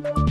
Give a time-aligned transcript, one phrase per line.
[0.00, 0.21] 关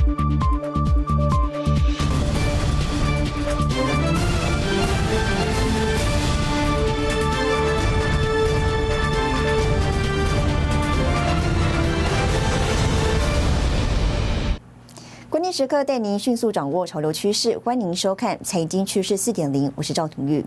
[15.52, 20.46] 时刻带您迅速掌握潮流趋势，欢迎收看《财经趋势四点零》，我是赵廷玉。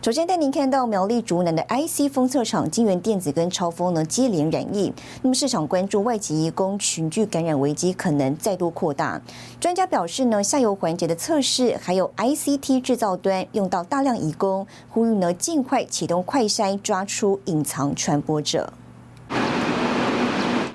[0.00, 9.20] 首先带您看到苗栗竹南的 IC 封测厂金源电子跟超风呢接连染疫，那么市场关注外籍移工群聚感染危机可能再度扩大。
[9.60, 18.72] 专家表示呢，下游环节的测试还有 ICT 制造端用到大量移工，呼吁呢尽快启动快筛，抓出隐藏传播者。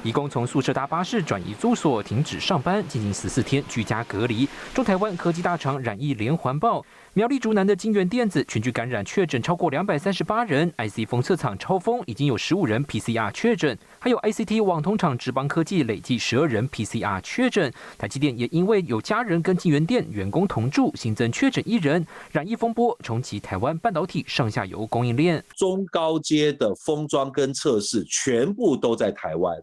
[0.03, 4.49] 移工从宿舍搭巴士转移住所，停止上班，进行十四天居家隔离。
[4.73, 6.83] 中台湾科技大厂染疫连环爆，
[7.13, 17.71] 苗栗竹南的金源电子群聚感染确诊超过两百三十八人，IC 封测厂超风已经有十五人 PCR 确诊，还有 ICT 网通厂智邦科技累计十二人 PCR 确诊。
[17.99, 29.55] 台积电也因为有家人跟金源电员工同住，新增确诊一人，染疫风波冲击台湾半导体上下游供应链，中高阶的封装跟测试全部都在台湾。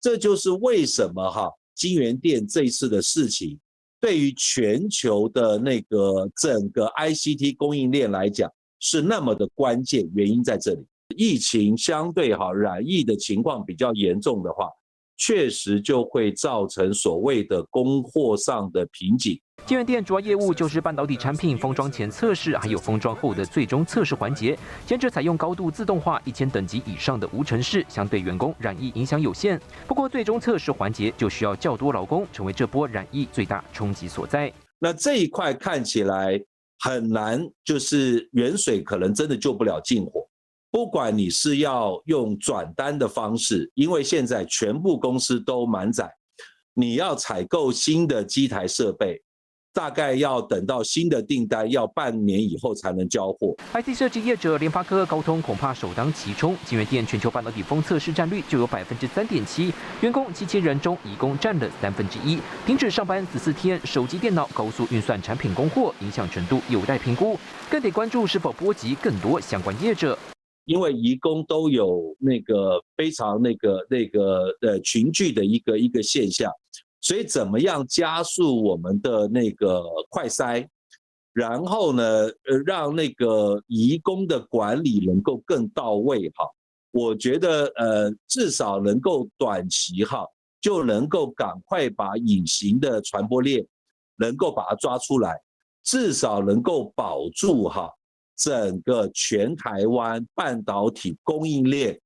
[0.00, 3.58] 这就是为什么哈金源店这一次的事情，
[4.00, 10.84] 对于全球的那个整个 ICT 供应链来讲是那么的关键，原因在这里。
[11.16, 14.68] 疫情相对哈染疫的情况比较严重的话。
[15.22, 19.38] 确实就会造成所谓的供货上的瓶颈。
[19.66, 24.58] 金源店主要业务就是半导体产品封装前测试，还有封装后的最终测试环节。
[24.84, 29.60] 坚持采用高度自动化、一千等级以上的无尘室，相对员工染疫影响有限。
[29.86, 34.52] 不过，最终测试环节就需要较多劳工，成为这波染疫最大冲击所在。
[34.80, 36.40] 那这一块看起来
[36.80, 40.26] 很难，就是远水可能真的救不了近火。
[40.72, 46.10] 不管你是要用转单的方式，因为现在全部公司都满载，
[46.74, 49.20] 你要采购新的机台设备，
[49.72, 53.54] 大概要等到新的订单要半年以后才能交货。
[53.72, 67.38] IC 设计业者联发科、高通恐怕首当其冲，金源店全球半导体封测市占率就有百分之三点七，员工七千人中，一共占了三分之一，停止上班十四天，手机、电脑高速运算产品供货，影响程度有待评估，
[67.70, 70.18] 更得关注是否波及更多相关业者。
[70.66, 76.52] 因为移工都有那个非常那个那个呃群聚的一个一个现象，
[77.00, 80.66] 所以怎么样加速我们的那个快筛，
[81.32, 86.44] 然后呢，呃，让那个移工的管理能够更到位哈？
[86.92, 90.26] 我觉得呃，至少能够短期哈，
[90.60, 93.64] 就能够赶快把隐形的传播链
[94.16, 95.40] 能够把它抓出来，
[95.84, 97.90] 至少能够保住哈。
[98.36, 102.00] 整个全台湾半导体供应链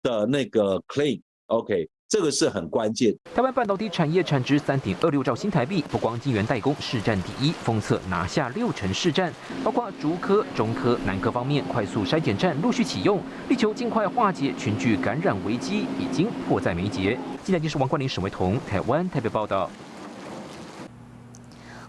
[0.00, 3.16] 的那个 clean，OK，这个是很关键。
[3.34, 9.32] 台湾半导体产业产值三点二六兆新台币，不光晶圆代工市占第一，封测拿下六成市占，
[9.64, 13.18] 包括竹科、中科、南科方面快速筛检站陆续启用，
[13.48, 17.18] 力求尽快化解群聚感染危机，已经迫在眉睫。
[17.42, 19.70] 记者：金视王冠林、沈维彤，台湾台北报道。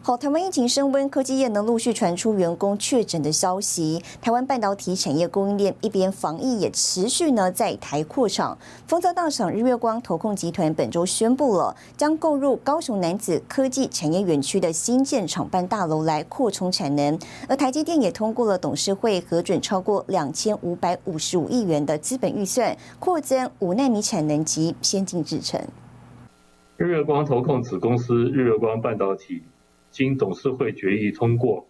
[0.06, 4.03] 好，台湾疫情升温，科技业呢陆续传出员工确诊的消息。
[4.22, 8.58] 台湾半导体产业供应链一边防疫，也持续呢在台扩厂。
[8.86, 17.18] 丰泽大厂日月光投控集团本周宣布了，将购入高雄男子科技产业园区的新建厂办大楼来扩充产能。
[17.47, 25.62] 而台积电也通过了董事会核准超过两千五百五十五亿元的资本预算，扩增五纳米产能及先进制程。
[26.75, 29.42] 日月光投控子公司日月光半导体。
[29.94, 31.64] 经董事会决议通过，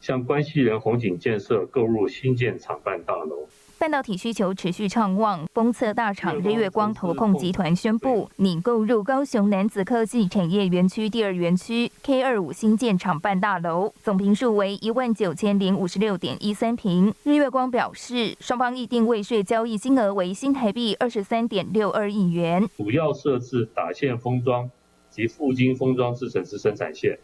[0.00, 3.46] 向关系人红景建设购入新建厂办大楼。
[3.78, 17.14] 半导体需求持续畅旺，封测大厂日月光投控集团宣布拟购入高雄男子科技产业园区第二园区 K 二五新建厂办大楼，总坪数为一万九千零五十六点一三平。
[17.22, 24.68] 日月光表示，双方议定未税交易金额为新台币二十三点六二亿元，主要设置打线封装
[25.08, 27.16] 及附晶封装制程之生产线。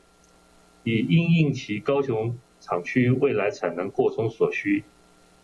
[0.85, 4.85] 以应应其高雄厂区未来产能扩充所需，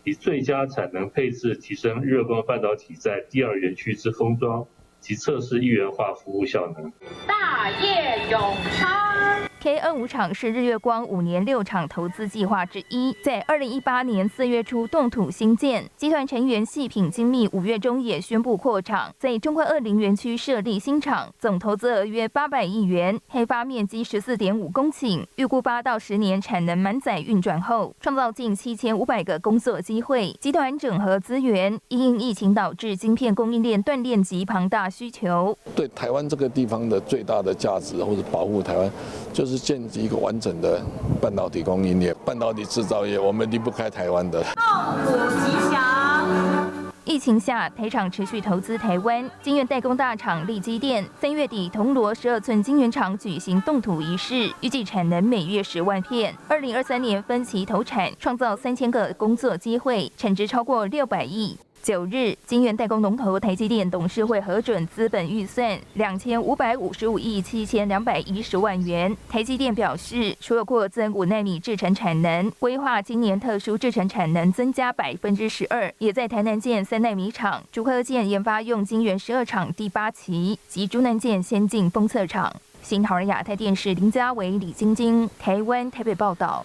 [0.03, 4.65] 以最佳产能配置提升热光半导体在第二园区之封装
[4.99, 6.93] 及测试一元化服务效能。
[7.27, 8.39] 大业永
[8.77, 9.50] 昌。
[9.61, 15.87] K N 五厂是日月光五年六厂投资计划之一，在二零一八年四月初动土兴建。
[15.95, 30.35] 集团成员细品精密五月中也宣布扩厂，在中快二零园区设立新厂，总投资额约八百亿元，开发面积十四点五公顷，预估八到十年产能满载运转后，创造近七千五百个工作机会。
[30.39, 35.55] 集团整合资源，因疫情导致晶片供应链断裂及庞大需求。
[35.75, 38.91] 对台湾这个地方的最大的价值，或者保护台湾，
[39.31, 40.81] 就是是建立一个完整的
[41.21, 44.41] 半导体供应链、半导体制造业，我们离不开台湾的。
[44.41, 46.25] 吉祥。
[47.03, 61.57] 疫情下，台厂持续投资台湾，晶圆代工大厂立基电三月底铜锣十二寸晶圆厂举行动土仪式，预计产能每月十万片，二零二三年分期投产，创造三千个工作机会，产值超过六百亿。
[61.83, 69.15] 九日，晶圆代工龙头台积电董事会核准资本预算两千五百五十五亿七千两百一十万元。
[69.27, 82.53] 台积电表示，除了扩增五纳米制程产能，规划今年特殊制程产能增加百分之十二，也在台南建三纳米厂，竹科建研发用晶圆十二厂第八期及竹南建先进封测厂。
[82.83, 86.63] 新唐人亚太电视林家伟、李晶晶，台湾台北报道。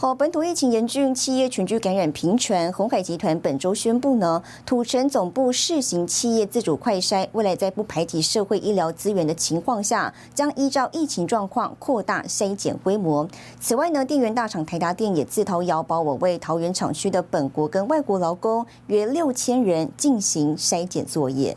[0.00, 2.72] 好，本土疫情严峻，企业群聚感染频传。
[2.72, 13.28] 红海集团本周宣布呢，土城总部试行企业自主快筛，未来在不排挤社会医疗资源的情况下，将依照疫情状况扩大筛检规模。
[13.58, 21.56] 此外呢，电源大厂台达电也自掏腰包，我为桃园厂区的本国跟外国劳工约六千人进行筛检作业。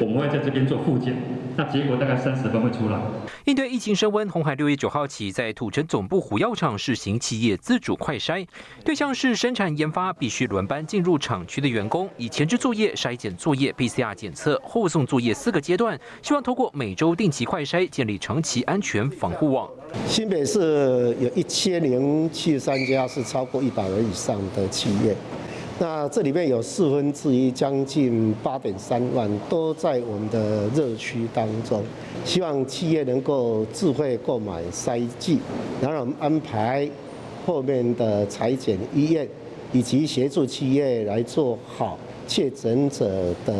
[0.00, 1.16] 我们会在这边做复检，
[1.56, 2.98] 那结果大概三十分会出来。
[3.44, 8.46] 应对疫情升温，红海六月九号起在土城总部虎药厂试行企业自主快筛，
[8.84, 19.68] 对象是生产研发必须轮班进入厂区的员工，以前置作业、筛检作业、PCR 检测、后送作业四个阶段，希望透过每周定期快筛，建立长期安全防护网。
[20.06, 25.14] 新北市有一千零七十三家是超过一百人以上的企业。
[25.82, 31.82] 那这里面有四分之一，将近八点三万，都在我们的热区当中。
[32.24, 35.40] 希望企业能够智慧购买筛剂，
[35.80, 36.88] 然后我们安排
[37.44, 39.28] 后面的裁剪医院，
[39.72, 41.98] 以及协助企业来做好
[42.28, 43.52] 确诊者的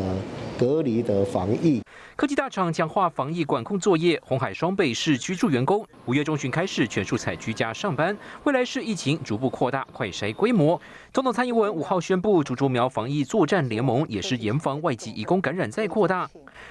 [0.57, 1.83] 隔离的防疫。
[2.15, 8.17] 科技大厂强化防疫管控作业，红海双北市居住员工五月中旬开始全数采居家上班。
[8.45, 10.81] 未来是疫情逐步扩大快筛规模。
[11.13, 16.27] 总统蔡英文五号宣布，竹竹苗防疫作战联盟也是严防外籍移工感染再扩大。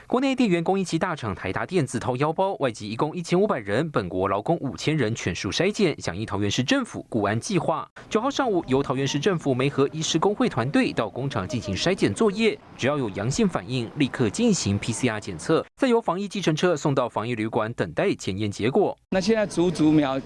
[0.08, 7.88] 国内电源供应器大厂台达电自掏腰包，外籍移工一千五百人，本国劳工五千人全数筛检，响应桃园市政府固安计划。
[8.10, 15.32] 九号上午，由桃园市政府媒合医师工会团队到工厂进行筛检作业，只要有阳性反应，立刻进行 PCR 检。
[15.32, 18.98] 检测，再由防疫计程车送到防疫旅馆等待检验结果。
[19.12, 20.20] 那现在竹竹苗，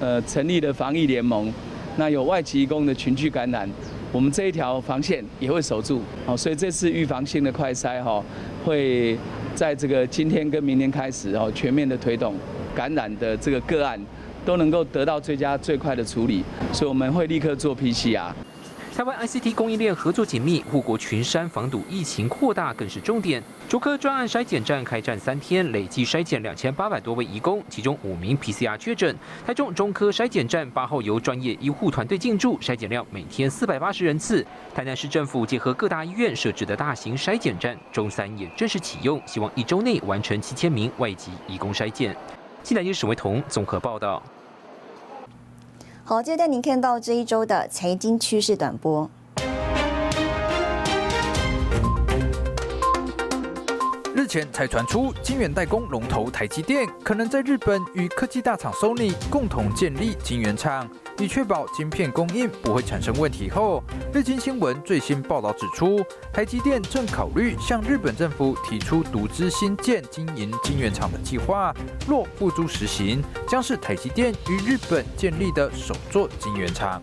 [0.00, 1.50] 呃，成立的防疫联盟，
[1.96, 3.68] 那有外籍工的群聚感染，
[4.10, 6.02] 我们这一条防线也会守住。
[6.26, 8.22] 好，所以这次预防性的快筛哈，
[8.64, 9.16] 会
[9.54, 12.34] 在这个今天跟明天开始哦，全面的推动
[12.74, 14.00] 感染的这个个案
[14.44, 16.42] 都能够得到最佳最快的处理。
[16.72, 18.32] 所以我们会立刻做 PCR。
[18.96, 23.42] 台湾 ICT 供应链合作紧密，护国群山，防堵疫情扩大更是重点。
[23.68, 29.16] 竹科专案筛检站开战三天，累计筛检两千八百多位移工，其中五名 PCR 确诊。
[29.44, 34.46] 台中中科筛检站八号由专业医护团队进驻，筛检量每天四百八十人次。
[34.72, 42.16] 台南市政府结合各大医院设置的大型筛检站，中三也正式启用，希望一周内完成七千名外籍移工筛检。
[42.62, 44.22] 记者史维彤综合报道。
[46.06, 49.08] 好，接着带您看到这一周的财经趋势短波。
[54.14, 60.86] 日前才传出，晶圆代工龙头台积电可能在日本与科技大厂 Sony 共同建立晶圆厂。
[61.18, 71.72] 以确保晶片供应不会产生问题后，日经新闻最新报道指出，台积电正考虑向日本政府提出独资新建经营晶圆厂的计划。
[72.08, 77.00] 若付诸实行，将是台积电与日本建立的首座晶圆厂。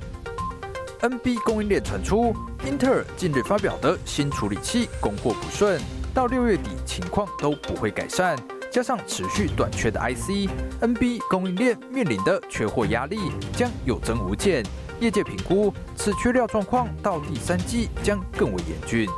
[1.00, 5.80] NB 供应链传出，英特尔近日发表的新处理器供货不顺，
[6.14, 8.36] 到六月底情况都不会改善。
[8.72, 13.20] 加上持续短缺的 IC，NB 供应链面临的缺货压力
[13.54, 14.64] 将有增无减。
[15.02, 19.10] 业界评估，此缺料状况到第三季将更为严峻。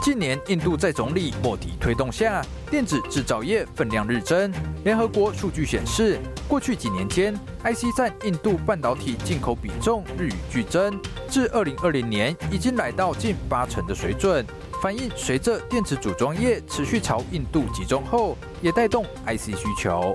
[0.00, 4.52] 近年，印度在总理莫迪推动下，电子制造业分量日增。
[4.84, 14.46] 联合国数据显示，过去几年间，IC 占印度半导体进口比重日与剧增，至二零二零年已经来到近八成的水准。
[14.82, 20.12] 反映随着电池组装业持续朝印度集中后，也带动 IC 需求。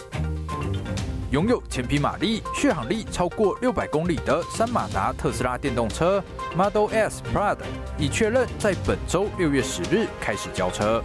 [1.31, 6.21] 拥有千匹马力、续航力超过六百公里的三马达特斯拉电动车
[6.53, 7.59] Model S Plaid
[7.97, 11.01] 已确认在本周六月十日开始交车。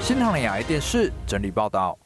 [0.00, 1.98] 新唐人亚电视整理报道。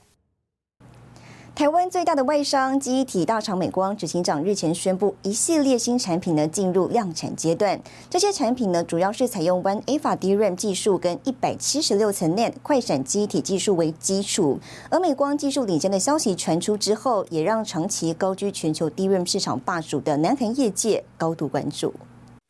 [1.56, 7.80] 台湾最大的外商记忆体大厂美光执行长日前宣布，一系列新产品呢进入量产阶段。
[8.10, 14.60] 这些产品呢，主要是采用 One Alpha DRAM 技术跟一百七十六层 NAND 快闪记忆体技术为基础。
[14.90, 21.94] 而美光技术领先的消息传出之后，也让长期高居全球 DRAM 市场霸主的南韩业界高度关注。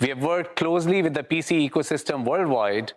[0.01, 2.89] We have worked closely with the PC ecosystem worldwide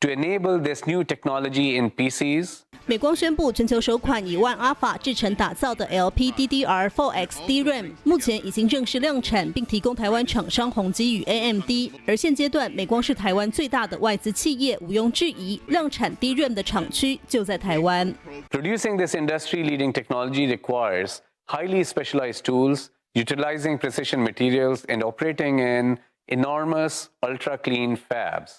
[0.00, 2.60] to enable this new technology in PCs.
[2.88, 11.90] 美光宣布，全球首款以万阿法制成打造的 LPDDR4X DRAM，目前已经正式量产，并提供台湾厂商宏基与 AMD。
[12.06, 18.14] 而现阶段，美光是台湾最大的外资企业，毋庸置疑，量产 DRAM 的厂区就在台湾。
[18.50, 21.16] Producing this industry-leading technology requires
[21.48, 25.98] highly specialized tools, utilizing precision materials, and operating in
[26.28, 28.58] enormous ultra-clean fabs.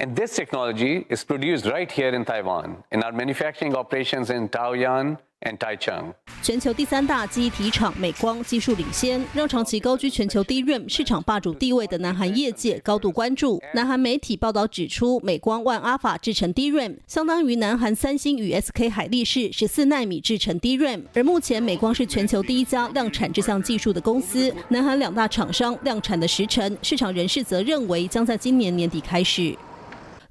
[0.00, 5.18] And this technology is produced right here in Taiwan, in our manufacturing operations in Taoyuan
[5.42, 6.14] and Taichung.
[6.42, 13.60] 全球第三大记忆体厂美光技术领先，让长期高居全球 DRAM 市场霸主地位的南韩业界高度关注。
[13.74, 21.02] 南韩媒体报道指出，美光万阿法制成 DRAM，相当于南韩三星与 SK 海力士十四纳米制成 DRAM。
[21.12, 29.54] 而目前美光是全球第一家量产这项技术的公司，南韩两大厂商量产的时程，市场人士则认为将在今年年底开始。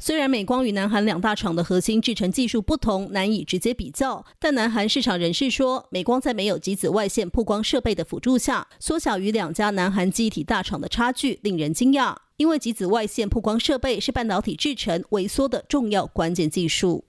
[0.02, 12.16] 虽然美光与南韩两大厂的核心制程技术不同，难以直接比较，但南韩市场人士说，美光在没有极紫外线曝光设备的辅助下，缩小与两家南韩机体大厂的差距，令人惊讶。
[12.38, 17.04] 因为极紫外线曝光设备是半导体制程萎缩的重要关键技术。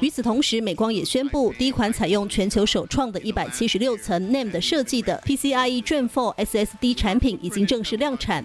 [0.00, 8.44] 与此同时，美光也宣布，第一款采用全球首创的176层 NAND 的设计的 PCIe Gen 4 SSD 产品已经正式量产。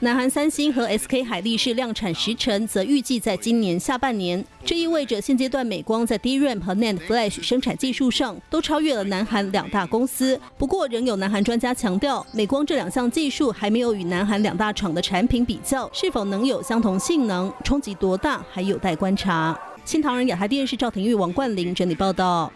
[0.00, 4.44] 南韩三星和 SK 海力士量产时程则预计在今年下半年。
[4.64, 10.40] 这意味着现阶段美光在 DRAM 和 NAND Flash 生产技术上都超越了南韩两大公司。
[10.58, 19.56] 不过，仍有南韩专家强调，美光这两项技术还没有与南韩两大厂的产品比较，是否能有相同性能，冲击多大还有待观察。
[19.86, 22.52] 新唐人亚太电视赵廷玉、王冠玲整理报道。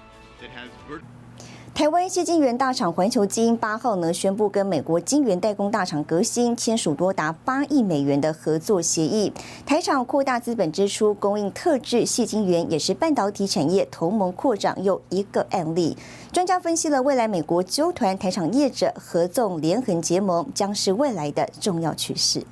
[1.72, 9.32] 台湾谢晶圆大厂环球基因八号呢宣布跟美国晶圆代工大厂革新签署多达八亿美元的合作协议。
[9.64, 15.96] 台厂扩大资本支出，供应特制矽晶圆，也是半导体产业同盟扩展又一个案例。
[16.32, 22.42] 专家分析了未来美国纠团台厂业者合纵连横结盟，将是未来的重要趋势。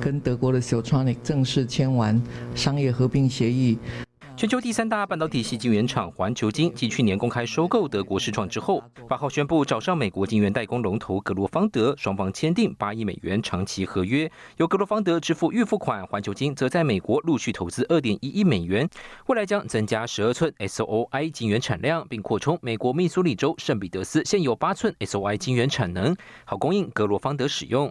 [0.00, 2.20] 跟德国的 Siltronic 正式签完
[2.54, 3.78] 商业合并协议。
[4.44, 18.86] 全球第三大半导体系晶圆厂环球晶继去年公开收购德国视创之后，八号宣布找上美国晶圆代工龙头格罗方德，双方签订八亿美元长期合约，由格罗方德支付预付款，环球晶则在美国陆续投资二点一亿美元，
[19.28, 27.90] 未来将增加十二寸 SOI 晶圆产量，并扩充美国密苏里州圣彼得斯现有八寸 SOI 晶圆产能，好供应格罗方德使用。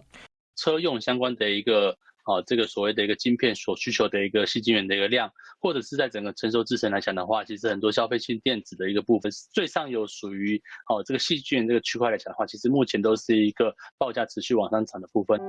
[0.54, 1.98] 车用相关的一个。
[2.24, 15.40] 啊，这个所谓的一个晶片所需求的一个细晶圆的一个量，或者是在整个成熟制程来讲的话，其实很多消费性电子的一个部分，最上游属于哦这个细晶圆这个区块来讲的话，其实目前都是一个报价持续往上涨的部分。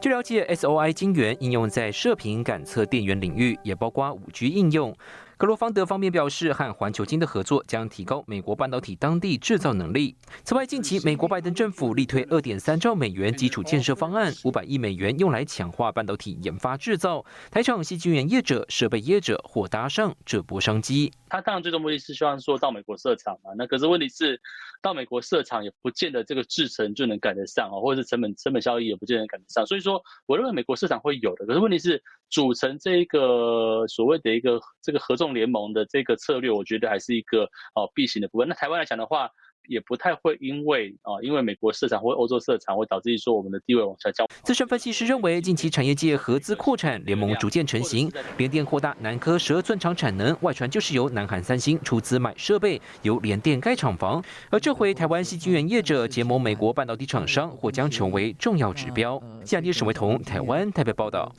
[0.00, 4.96] 据了解，SOI 晶圆应用在射频感测电源领域，也包括五 G 应用。
[5.36, 10.14] 格罗方德方面表示，和环球晶的合作将提高美国半导体当地制造能力。
[10.44, 17.24] 此外，近期美国拜登政府力推二点三兆美元基础建设方案，五百亿美元用来强化半导体研发制造。
[17.50, 21.12] 台厂系晶圆业者、设备业者或搭上这波商机。
[21.28, 24.40] 他当然最终目的是希望说到美国设厂嘛，那可是问题是，
[24.80, 29.66] 到美国设厂也不见得这个制程就能赶得上啊，或者是成本成本效益也不见得赶得上。
[29.66, 32.00] 所以说，我认为美国市场会有的，可是问题是
[32.30, 38.48] 组成这一个所谓的一个这个合作联盟的这个策略，我觉得还是一个哦必行的部分。
[38.48, 39.30] 那台湾来讲的话。
[39.66, 44.26] 也不太会因为啊，因为美国市场或欧洲市场会导致说我们的地位往下降。
[44.42, 54.22] 资深分析师认为，近期产业界合资扩产联盟逐渐成型，联电扩大南科十二寸厂产能，外传就是由南韩三星出资买设备，由联电盖厂房。
[54.50, 59.22] 而这回台湾系晶圆业者结盟美国半导体厂商，或将成为重要指标。
[59.44, 61.32] 下列沈维彤，台湾台北报道。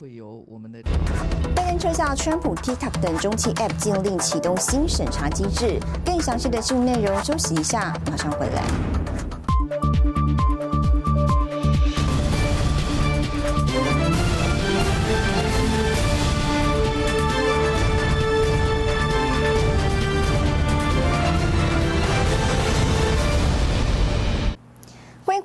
[1.54, 5.78] 拜登撤下川普 TikTok 等中期 App 禁令，启动新审查机制。
[6.04, 7.92] 更详细的新闻内容，休息一下。
[8.16, 10.15] 马上回来。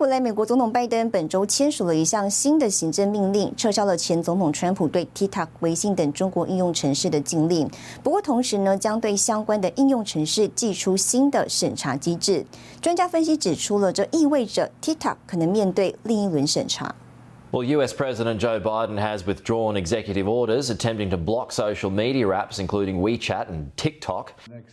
[0.02, 7.70] 回来，美国总统拜登本周签署了一项新的行政命令，撤销了前总统川普对 TikTok、微信等中国应用城市的禁令。
[8.02, 12.44] 不过，同时呢，将对相关的应用城市寄出新的审查机制。
[12.82, 16.96] 专家分析指出了，这意味着 TikTok 可能面对另一轮审查。
[17.53, 22.99] Well, US President Joe Biden has withdrawn executive orders attempting to block social media apps, including
[23.01, 24.31] WeChat and TikTok.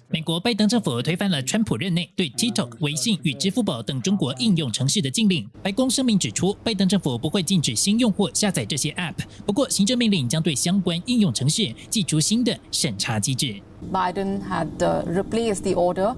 [0.10, 5.48] 美国拜登政府推翻了川普任内对 TikTok、微信与支付宝等中国应用程式的禁令。
[5.62, 13.62] 白宫声明指出，拜登政府不会禁止新用户下载这些 App，不过行政命令将对相关应用程式寄出新的审查机制。
[13.85, 16.15] Biden had uh, replaced the order.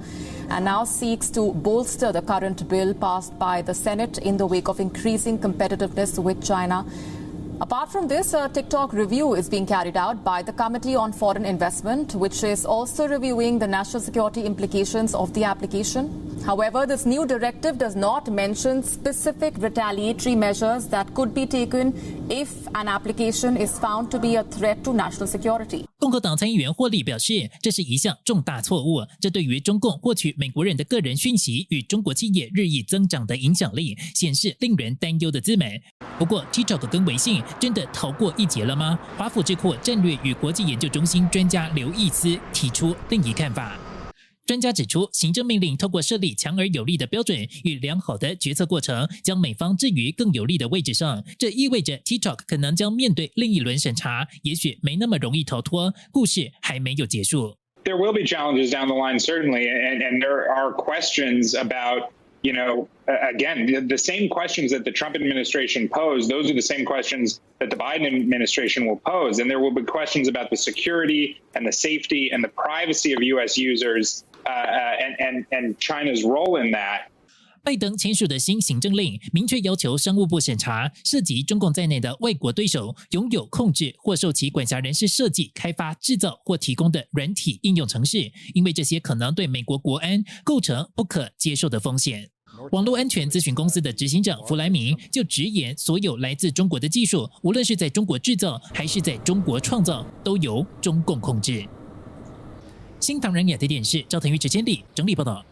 [0.51, 4.69] and now seeks to bolster the current bill passed by the Senate in the wake
[4.69, 6.85] of increasing competitiveness with China.
[7.61, 11.45] Apart from this, a TikTok review is being carried out by the Committee on Foreign
[11.45, 16.41] Investment, which is also reviewing the national security implications of the application.
[16.45, 22.67] However, this new directive does not mention specific retaliatory measures that could be taken if
[22.75, 25.90] an application is found to be a threat to national security.
[26.01, 35.81] 共和党参议员霍利表示，这是一项重大错误，这对于中共获取美国人的个人讯息与中国企业日益增长的影响力，显示令人担忧的资本。
[36.19, 38.99] 不过，TikTok 跟微信真的逃过一劫了吗？
[39.19, 43.79] 华府智库战略与国际研究中心专家刘易斯提出另一看法。
[44.50, 51.24] 专家指出，行政命令透过设立强而有力的标准与良好的决策过程，将美方置于更有利的位置上。
[51.40, 55.94] 这意味着 TikTok 可能将面对另一轮审查，也许没那么容易逃脱。
[56.12, 57.58] 故事还没有结束。
[57.84, 62.12] There will be challenges down the line, certainly, and and there are questions about.
[62.42, 66.62] You know, again, the, the same questions that the Trump administration posed, those are the
[66.62, 69.40] same questions that the Biden administration will pose.
[69.40, 73.24] And there will be questions about the security and the safety and the privacy of
[73.24, 73.58] U.S.
[73.58, 77.09] users and and and China's role in that.
[77.63, 92.31] 拜登签署的新行政令明确要求商务部审查涉及中共在内的外国对手拥有控制或受其管辖人士设计、开发、制造或提供的软体应用程式，因为这些可能对美国国安构成不可接受的风险。
[92.73, 101.69] 网络安全咨询公司的执行长弗莱明就直言，所有来自中国的技术，无论是在中国制造还是在中国创造，都由中共控制。
[103.01, 105.43] 新唐人亚太电视赵腾宇、指千里整理报道。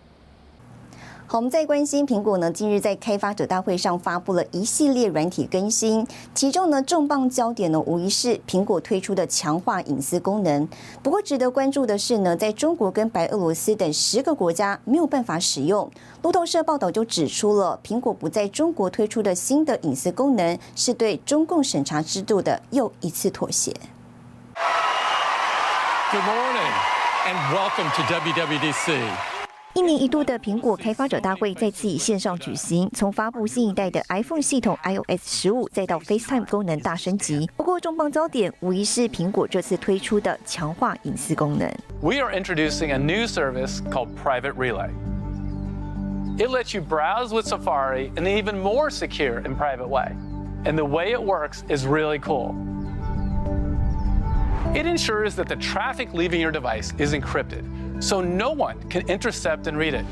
[1.27, 10.69] 好，我们再关心苹果呢，近日在开发者大会上发布了一系列软体更新，其中呢重磅焦点呢无疑是苹果推出的强化隐私功能。
[11.03, 15.91] 不过值得关注的是呢，在中国跟白俄罗斯等十个国家没有办法使用。
[16.23, 23.75] 路透社报道就指出了，苹果不在中国推出的新的隐私功能，是对中共审查制度的又一次妥协。
[26.11, 26.98] Good morning.
[27.28, 29.00] and welcome to WWDC.
[29.76, 37.50] 一年一度的苹果开发者大会再次以线上举行，从发布新一代的 iPhone 系统 iOS 十五，再到 FaceTime 功能大升级。
[37.58, 41.68] 不过重磅焦点无疑是苹果这次推出的强化隐私功能。
[42.02, 44.92] We are introducing a new service called Private Relay.
[46.38, 50.12] It lets you browse with Safari in an even more secure and private way.
[50.66, 52.56] And the way it works is really cool.
[54.75, 59.67] It ensures that the traffic leaving your device is encrypted, so no one can intercept
[59.67, 60.05] and read it.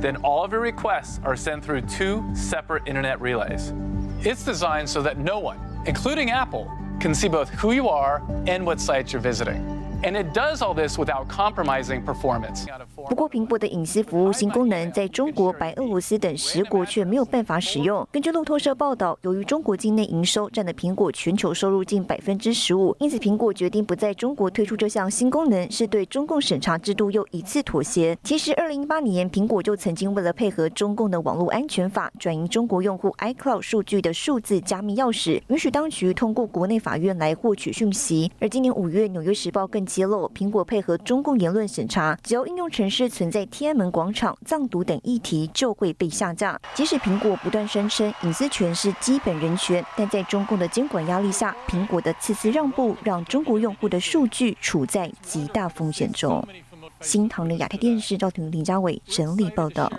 [0.00, 3.72] Then all of your requests are sent through two separate internet relays.
[4.20, 8.64] It's designed so that no one, including Apple, can see both who you are and
[8.64, 9.81] what sites you're visiting.
[10.04, 12.66] And it does all this without compromising performance.
[13.08, 18.04] 不过，苹果的隐私服务新功能在中国、白俄罗斯等十国却没有办法使用。
[18.10, 28.18] 根据路透社报道，由于中国境内营收占了苹果全球收入近百分之十五，因此苹果决定不在中国推出这项新功能，是对中共审查制度又一次妥协。
[28.24, 38.28] 其实，二零一八年苹果就曾经为了配合中共的网络安全法，转移中国用户 iCloud 数据的数字加密钥匙，允许当局通过国内法院来获取讯息。
[38.40, 46.58] 而今年五月，《纽约时报》更揭露，苹果配合中共言论审查，只要应用程式存在天安门广场、藏独等议题，就会被下架。
[46.74, 56.42] 即使苹果不断声称隐私权是基本人权，但在中共的监管压力下，苹果的次次让步，让中国用户的数据处在极大风险中。
[57.00, 59.92] 新唐的亚太电视赵婷、林家伟整理报道。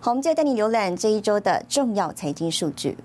[0.00, 2.96] 好，我们接着带你浏览这一周的重要财经数据。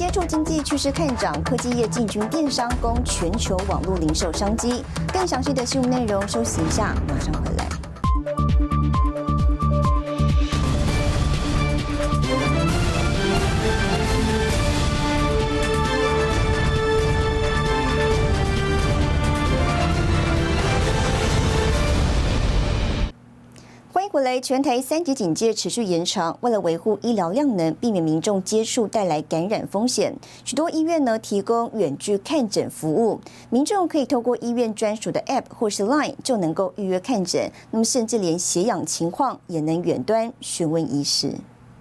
[0.00, 4.82] 接触经济趋势看涨，科技业进军电商，供全球网络零售商机。
[5.12, 7.79] 更详细的新闻内容，休息一下，马上回来。
[24.30, 26.38] 来，全台三级警戒持续延长。
[26.40, 30.14] 为了维护医疗量能，避免民众接触带来感染风险，
[30.44, 33.20] 许多医院呢提供远距看诊服务。
[33.48, 37.50] 民众可以透过医院专属的 App 或是 Line 就能够预约看诊。
[37.72, 41.34] 那么，甚至连血氧情况也能远端询问医师。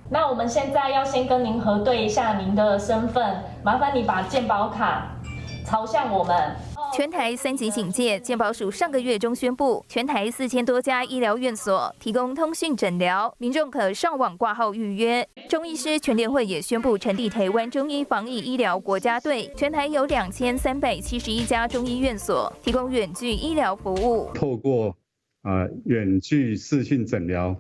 [0.10, 5.16] 那我们现在要先跟您核对一下您的身份，麻烦你把健保卡
[5.64, 6.56] 朝向我们。
[6.92, 15.28] 全台三级警戒，健保署上个月中宣布，全台四千多家医疗院所提供通讯诊疗，民众可上网挂号预约。
[15.48, 24.32] 中医师全联会也宣布成立台湾中医防疫医疗国家队，全台有两千三百七十一家中医院所提供远距医疗服务。
[24.34, 24.98] 透过
[25.44, 27.56] 啊远距视讯诊疗，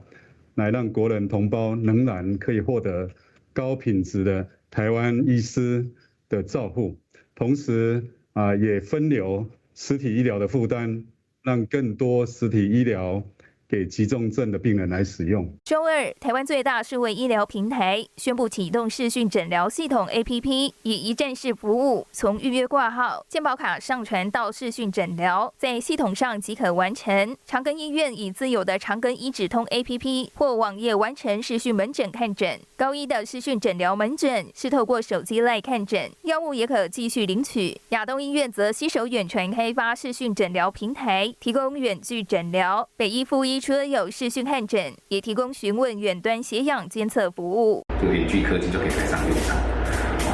[0.55, 3.09] 来让国人同胞仍然可以获得
[3.53, 5.85] 高品质的台湾医师
[6.27, 6.97] 的照护，
[7.35, 8.03] 同时。
[8.33, 11.05] 啊，也分流实体医疗的负担，
[11.41, 13.23] 让更多实体医疗。
[13.69, 15.47] 给急重症的病人来使用。
[15.63, 27.37] 周二，台湾最大数位医疗平台宣布启动视讯诊疗系统 APP，以一站式服务，从预约挂号、健保卡上传到视讯诊疗，在系统上即可完成。
[27.45, 32.59] 长庚医院以自有的长庚医指通 APP 或网页完成视讯门诊看诊。
[32.75, 37.79] 高医的视讯诊疗门诊是透过手机来看诊，药物也可继续领取。
[37.89, 42.89] 亚东医院则携手远传开发视讯诊疗平台，提供远距诊疗。
[42.97, 43.58] 北医附医。
[43.59, 47.83] 除了有视讯看诊，也提供询问远端血氧监测服务。
[47.99, 49.57] 这个远距科技就可以派上用场。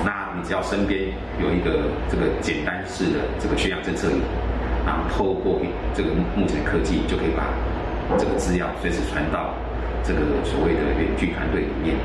[0.06, 1.12] 那你只要身边
[1.42, 4.22] 有一个这个简单式的这个血氧侦测仪，
[4.86, 5.60] 然后透过
[5.96, 7.50] 这个目前的科技，就可以把
[8.18, 9.56] 这个资料随时传到
[10.04, 11.96] 这个所谓的远距团队里面。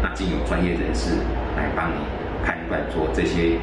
[0.00, 1.10] 那经有专业人士
[1.56, 1.96] 来帮你
[2.44, 3.58] 判断做这些。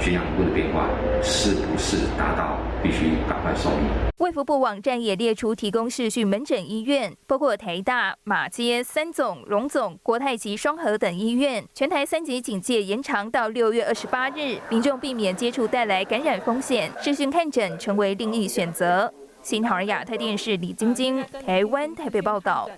[0.00, 0.88] 血氧部的变化
[1.22, 3.76] 是不是达到必须赶快送医？
[4.18, 11.64] 卫福部网站也列出提供视讯门诊医院，包括台大、马街、三总、荣总、国泰及双河等医院。
[11.74, 19.12] 全台三级警戒延长到六月二十八日，民众避免接触带来感染风险，视讯看诊成为另一选择。
[19.42, 22.68] 新唐亚太电视李晶晶，台湾台北报道。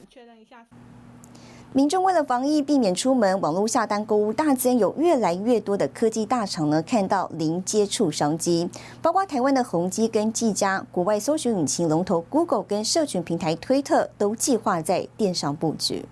[1.73, 8.69] 民众为了防疫，避免出门，网络下单购物大增，有越来越多的科技大厂呢看到零接触商机，
[9.01, 16.05] 包括台湾的宏基跟技嘉，国外搜寻引擎龙头 Google 跟社群平台推特都计划在电商布局。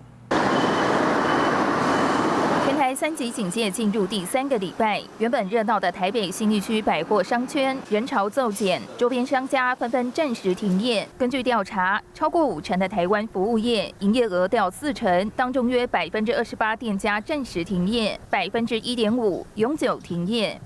[2.98, 11.08] 三级警戒进入第三个礼拜，原本热闹的台北新义区百货商圈人潮骤减，周边商家纷纷暂时停业。
[11.16, 20.60] 根据调查，超过五成的台湾服务业营业额掉四成，当中约百分之二十八店家暂时停业，百分之一点五永久停业。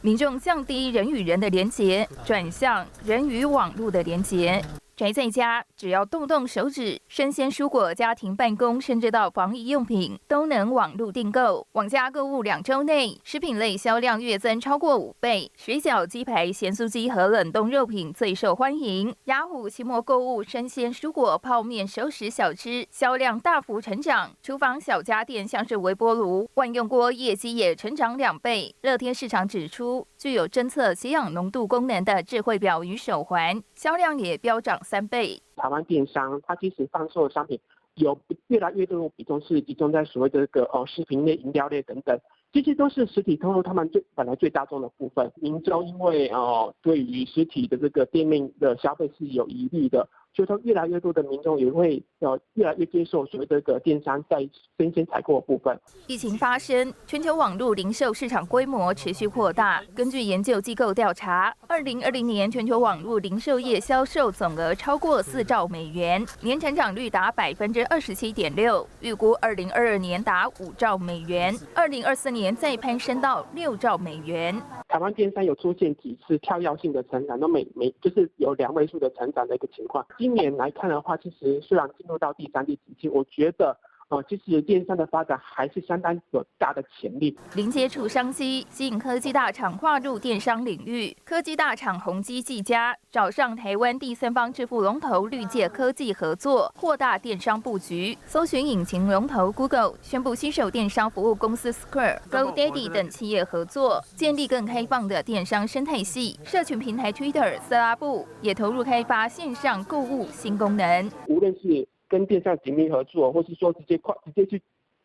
[0.00, 4.60] 民众降低人与人的连结，转向人与网络的连结。
[5.00, 11.66] 宅在家，只要动动手指，生鲜蔬果、家庭办公，甚至到防疫用品，都能网络订购。
[11.72, 15.50] 网家购物两周内，食品类销量月增超过五倍。
[15.56, 19.14] 水饺、鸡排、咸酥鸡和冷冻肉品最受欢迎。
[19.24, 24.32] 雅虎期末购物，生鲜蔬果、泡面、熟食小吃销量大幅成长。
[24.42, 28.74] 厨房小家电，像是微波炉、万用锅，业绩也成长两倍。
[28.82, 34.78] 乐天市场指出，具有侦测血氧浓度功能的智慧表与手环，销量也飙涨。
[34.90, 35.40] 三倍。
[35.54, 37.60] 台湾电商它其实贩售的商品
[37.94, 42.18] 有越来越多的比重是集中在所谓的这个哦食品类、饮料类等等，
[42.50, 45.30] 这些都是实体通路他们最本来最大众的部分。
[45.36, 50.08] 民众因为哦对于实体的这个店面的消费是有疑虑的。
[50.32, 54.38] 所以说，越来越多的民众也会要越来越接受所谓的个电商在
[54.78, 55.78] 生鲜采购的部分。
[56.06, 59.82] 疫情发生，全球网络零售市场规模持续扩大。
[59.94, 68.86] 根据研究机构调查，二零二零年全球网络零售业销售总额超过四兆美元，年成长率达百分之二十七点六。
[69.00, 74.54] 预估二零二二年达五兆美元，二零二四年再攀升到六兆美元。
[74.88, 80.06] 台湾电商有出现几次跳跃性的成长，都每每就是有两位数的成长的一个情况。
[80.20, 83.74] 今年来看的话，其实虽然进入到第三、第四季，我觉得
[84.10, 87.38] 哦，其实电商的发展还是相当有大的潜力。
[87.54, 98.18] 零接触商机吸引科技大厂跨入电商领域，科技大厂宏基技嘉找上台湾第三方支付龙头绿界科技合作，扩大电商布局。
[98.26, 106.36] 搜寻引擎龙头 Google 宣布携手电商服务公司 Square、GoDaddy 等企业合作，建立更开放的电商生态系。
[106.42, 111.08] 社群平台 Twitter、色拉布也投入开发线上购物新功能。
[111.28, 114.60] 无论是跟电商紧密合作，或是说直接快直接去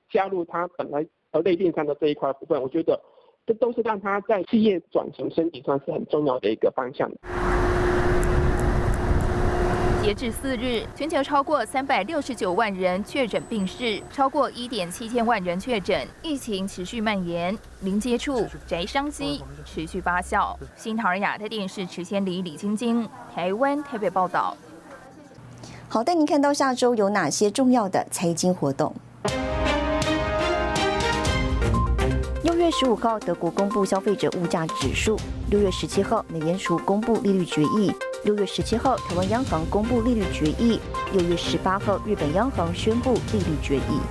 [0.09, 2.99] 加入他本来呃类电商的这一块部分，我觉得
[3.45, 7.09] 这都是让他在企业转型升级上是很重要的一个方向。
[10.01, 20.55] 截至四日，全球超过三百六十九万人确诊病逝，超过一点七千万人确诊，疫情持续蔓延，零接触宅商机持续发酵。
[20.75, 24.55] 新唐尔亚太电视池千里、李晶晶，台湾台北报道。
[25.95, 28.93] 好，带您看到下周有哪些重要的财经活动。
[32.43, 35.15] 六月十五号，德国公布消费者物价指数；
[35.49, 37.89] 六月十七号，美联储公布利率决议；
[38.25, 40.77] 六月十七号，台湾央行公布利率决议；
[41.13, 44.01] 六月十八号，日本央行宣布利率决议。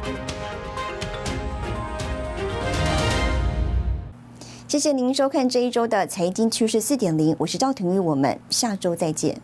[4.67, 9.39] 谢谢您收看这一周的财经趋势四点零，我是赵廷玉，我们下周再见。